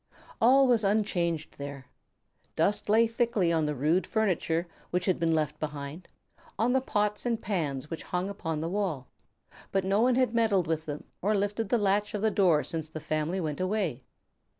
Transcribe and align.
All 0.41 0.65
was 0.65 0.83
unchanged 0.83 1.59
there. 1.59 1.85
Dust 2.55 2.89
lay 2.89 3.05
thickly 3.05 3.53
on 3.53 3.67
the 3.67 3.75
rude 3.75 4.07
furniture 4.07 4.67
which 4.89 5.05
had 5.05 5.19
been 5.19 5.35
left 5.35 5.59
behind, 5.59 6.07
on 6.57 6.73
the 6.73 6.81
pots 6.81 7.23
and 7.23 7.39
pans 7.39 7.91
which 7.91 8.01
hung 8.01 8.27
upon 8.27 8.61
the 8.61 8.67
wall, 8.67 9.09
but 9.71 9.85
no 9.85 10.01
one 10.01 10.15
had 10.15 10.33
meddled 10.33 10.65
with 10.65 10.87
them 10.87 11.03
or 11.21 11.37
lifted 11.37 11.69
the 11.69 11.77
latch 11.77 12.15
of 12.15 12.23
the 12.23 12.31
door 12.31 12.63
since 12.63 12.89
the 12.89 12.99
family 12.99 13.39
went 13.39 13.59
away. 13.61 14.01